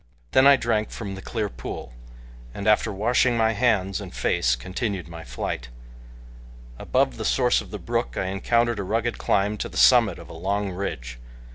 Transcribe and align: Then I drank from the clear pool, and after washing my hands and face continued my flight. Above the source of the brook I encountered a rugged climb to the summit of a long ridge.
Then 0.31 0.47
I 0.47 0.55
drank 0.55 0.89
from 0.89 1.13
the 1.13 1.21
clear 1.21 1.47
pool, 1.47 1.93
and 2.55 2.67
after 2.67 2.91
washing 2.91 3.37
my 3.37 3.51
hands 3.51 4.01
and 4.01 4.11
face 4.11 4.55
continued 4.55 5.07
my 5.07 5.23
flight. 5.23 5.69
Above 6.79 7.17
the 7.17 7.23
source 7.23 7.61
of 7.61 7.69
the 7.69 7.77
brook 7.77 8.17
I 8.17 8.25
encountered 8.25 8.79
a 8.79 8.83
rugged 8.83 9.19
climb 9.19 9.57
to 9.59 9.69
the 9.69 9.77
summit 9.77 10.17
of 10.17 10.27
a 10.27 10.33
long 10.33 10.71
ridge. 10.71 11.19